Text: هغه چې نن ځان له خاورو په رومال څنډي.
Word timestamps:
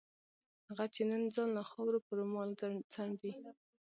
هغه 0.67 0.85
چې 0.93 1.01
نن 1.09 1.23
ځان 1.35 1.49
له 1.57 1.63
خاورو 1.69 2.03
په 2.05 2.11
رومال 2.19 2.49
څنډي. 2.93 3.31